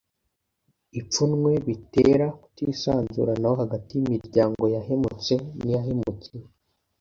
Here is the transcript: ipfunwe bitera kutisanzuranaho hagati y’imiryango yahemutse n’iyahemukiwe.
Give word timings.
ipfunwe 0.99 1.51
bitera 1.67 2.27
kutisanzuranaho 2.41 3.55
hagati 3.63 3.91
y’imiryango 3.95 4.63
yahemutse 4.75 5.33
n’iyahemukiwe. 5.61 6.45